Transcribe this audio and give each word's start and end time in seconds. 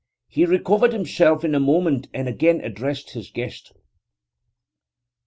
He 0.27 0.45
recovered 0.47 0.93
himself 0.93 1.45
in 1.45 1.53
a 1.53 1.59
moment 1.59 2.07
and 2.11 2.27
again 2.27 2.59
addressed 2.61 3.11
his 3.11 3.29
guest. 3.29 3.71